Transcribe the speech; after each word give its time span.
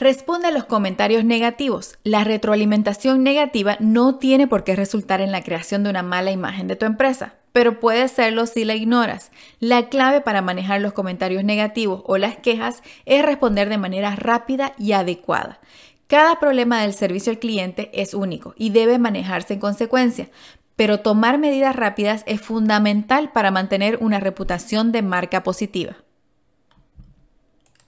Responde 0.00 0.48
a 0.48 0.50
los 0.50 0.64
comentarios 0.64 1.26
negativos. 1.26 1.98
La 2.04 2.24
retroalimentación 2.24 3.22
negativa 3.22 3.76
no 3.80 4.14
tiene 4.14 4.46
por 4.46 4.64
qué 4.64 4.74
resultar 4.74 5.20
en 5.20 5.30
la 5.30 5.42
creación 5.42 5.84
de 5.84 5.90
una 5.90 6.02
mala 6.02 6.30
imagen 6.30 6.68
de 6.68 6.76
tu 6.76 6.86
empresa, 6.86 7.34
pero 7.52 7.80
puede 7.80 8.08
serlo 8.08 8.46
si 8.46 8.64
la 8.64 8.74
ignoras. 8.74 9.30
La 9.58 9.90
clave 9.90 10.22
para 10.22 10.40
manejar 10.40 10.80
los 10.80 10.94
comentarios 10.94 11.44
negativos 11.44 12.02
o 12.06 12.16
las 12.16 12.38
quejas 12.38 12.82
es 13.04 13.22
responder 13.22 13.68
de 13.68 13.76
manera 13.76 14.16
rápida 14.16 14.72
y 14.78 14.92
adecuada. 14.92 15.60
Cada 16.06 16.40
problema 16.40 16.80
del 16.80 16.94
servicio 16.94 17.30
al 17.30 17.38
cliente 17.38 17.90
es 17.92 18.14
único 18.14 18.54
y 18.56 18.70
debe 18.70 18.98
manejarse 18.98 19.52
en 19.52 19.60
consecuencia, 19.60 20.30
pero 20.76 21.00
tomar 21.00 21.36
medidas 21.36 21.76
rápidas 21.76 22.24
es 22.24 22.40
fundamental 22.40 23.32
para 23.32 23.50
mantener 23.50 23.98
una 24.00 24.18
reputación 24.18 24.92
de 24.92 25.02
marca 25.02 25.42
positiva. 25.42 25.96